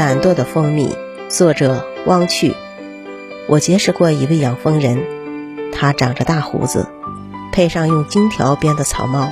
[0.00, 0.96] 懒惰的蜂蜜，
[1.28, 2.56] 作者汪趣。
[3.46, 5.04] 我结识过一位养蜂人，
[5.74, 6.88] 他长着大胡子，
[7.52, 9.30] 配上用金条编的草帽，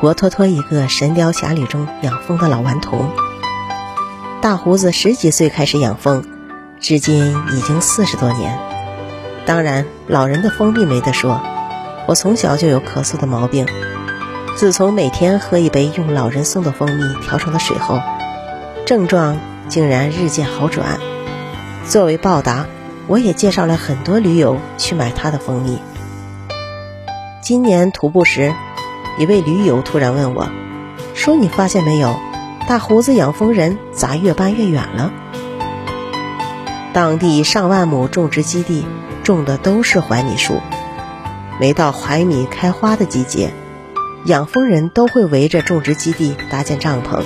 [0.00, 3.10] 活脱脱一个《神雕侠侣》中养蜂的老顽童。
[4.40, 6.24] 大胡子十几岁开始养蜂，
[6.80, 8.58] 至今已经四十多年。
[9.46, 11.40] 当然，老人的蜂蜜没得说，
[12.08, 13.68] 我从小就有咳嗽的毛病，
[14.56, 18.00] 自从每天喝一杯用老人送的蜂蜜调成的水后，
[18.84, 19.38] 症状。
[19.68, 20.98] 竟然日渐好转。
[21.86, 22.66] 作为报答，
[23.06, 25.78] 我也介绍了很多驴友去买他的蜂蜜。
[27.42, 28.54] 今年徒步时，
[29.18, 30.48] 一位驴友突然问我，
[31.14, 32.16] 说：“你发现没有，
[32.68, 35.12] 大胡子养蜂人咋越搬越远了？”
[36.94, 38.86] 当地上万亩种植基地
[39.24, 40.60] 种的都是槐米树，
[41.58, 43.50] 每到槐米开花的季节，
[44.26, 47.22] 养蜂人都会围着种植基地搭建帐篷。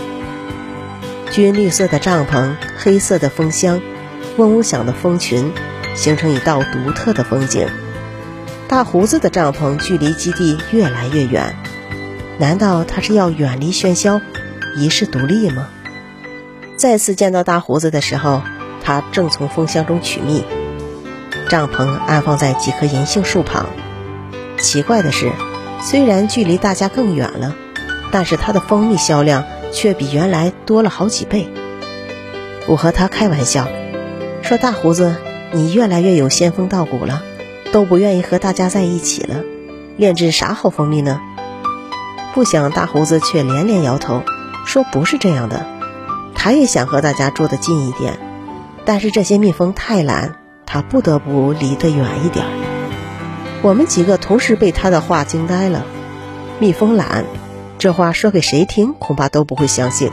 [1.31, 3.81] 军绿色的帐篷，黑色的蜂箱，
[4.37, 5.53] 嗡嗡响的蜂群，
[5.95, 7.69] 形成一道独特的风景。
[8.69, 11.55] 大胡子的帐篷距离基地越来越远，
[12.39, 14.21] 难道他是要远离喧嚣，
[14.77, 15.69] 遗世独立吗？
[16.77, 18.43] 再次见到大胡子的时候，
[18.83, 20.45] 他正从蜂箱中取蜜，
[21.49, 23.67] 帐篷安放在几棵银杏树旁。
[24.59, 25.31] 奇怪的是，
[25.83, 27.55] 虽然距离大家更远了，
[28.11, 29.45] 但是他的蜂蜜销量。
[29.77, 31.47] 却比原来多了好几倍。
[32.67, 33.69] 我和他开玩笑
[34.43, 35.15] 说：“大胡子，
[35.53, 37.23] 你越来越有仙风道骨了，
[37.73, 39.43] 都不愿意和大家在一起了，
[39.99, 41.21] 炼制啥好蜂蜜呢？”
[42.33, 44.23] 不想大胡子却连连摇头，
[44.65, 45.67] 说：“不是这样的，
[46.35, 48.19] 他也想和大家住得近一点，
[48.87, 52.47] 但是这些蜜蜂太懒，他不得不离得远一点。”
[53.63, 55.85] 我们几个同时被他的话惊呆了。
[56.59, 57.27] 蜜蜂懒。
[57.87, 60.11] 这话说给谁听，恐怕都不会相信。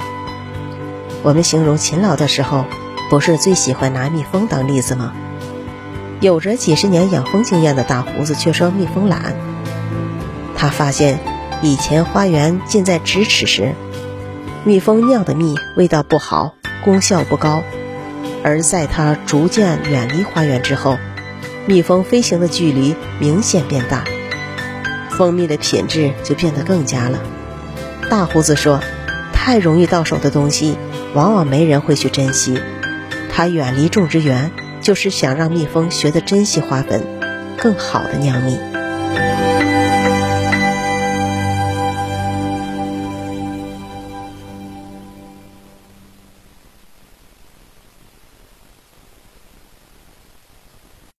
[1.23, 2.66] 我们形容勤劳的时候，
[3.09, 5.11] 不是最喜欢拿蜜蜂当例子吗？
[6.19, 9.33] 有着几十年养蜂经验的大胡子却说蜜蜂懒。
[10.56, 11.17] 他发现，
[11.63, 13.73] 以前花园近在咫尺时，
[14.63, 17.63] 蜜蜂酿的蜜味道不好，功效不高；
[18.44, 21.00] 而在他逐渐远离花园之后，
[21.66, 24.03] 蜜蜂飞行的距离明显变大，
[25.09, 27.17] 蜂蜜的品质就变得更佳了。
[28.13, 28.79] 大胡子说
[29.34, 30.78] ：“太容易到手的东西，
[31.16, 32.59] 往往没人会去珍惜。
[33.31, 34.51] 他远离种植园，
[34.81, 37.01] 就是想让蜜蜂学得珍惜花粉，
[37.57, 38.59] 更好的酿蜜。”